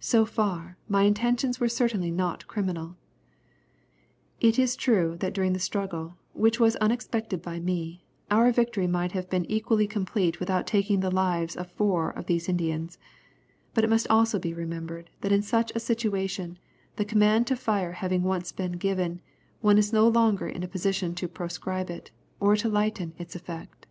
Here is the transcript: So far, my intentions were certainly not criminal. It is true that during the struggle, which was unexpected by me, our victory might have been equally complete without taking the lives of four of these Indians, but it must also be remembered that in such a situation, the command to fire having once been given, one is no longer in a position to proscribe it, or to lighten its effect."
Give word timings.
So 0.00 0.24
far, 0.24 0.78
my 0.88 1.02
intentions 1.02 1.60
were 1.60 1.68
certainly 1.68 2.10
not 2.10 2.46
criminal. 2.46 2.96
It 4.40 4.58
is 4.58 4.74
true 4.74 5.18
that 5.20 5.34
during 5.34 5.52
the 5.52 5.58
struggle, 5.58 6.16
which 6.32 6.58
was 6.58 6.76
unexpected 6.76 7.42
by 7.42 7.60
me, 7.60 8.02
our 8.30 8.50
victory 8.52 8.86
might 8.86 9.12
have 9.12 9.28
been 9.28 9.44
equally 9.50 9.86
complete 9.86 10.40
without 10.40 10.66
taking 10.66 11.00
the 11.00 11.10
lives 11.10 11.56
of 11.56 11.70
four 11.70 12.08
of 12.12 12.24
these 12.24 12.48
Indians, 12.48 12.96
but 13.74 13.84
it 13.84 13.90
must 13.90 14.08
also 14.08 14.38
be 14.38 14.54
remembered 14.54 15.10
that 15.20 15.30
in 15.30 15.42
such 15.42 15.70
a 15.74 15.78
situation, 15.78 16.58
the 16.96 17.04
command 17.04 17.46
to 17.48 17.54
fire 17.54 17.92
having 17.92 18.22
once 18.22 18.52
been 18.52 18.78
given, 18.78 19.20
one 19.60 19.76
is 19.76 19.92
no 19.92 20.08
longer 20.08 20.48
in 20.48 20.62
a 20.62 20.68
position 20.68 21.14
to 21.16 21.28
proscribe 21.28 21.90
it, 21.90 22.10
or 22.40 22.56
to 22.56 22.70
lighten 22.70 23.12
its 23.18 23.36
effect." 23.36 23.86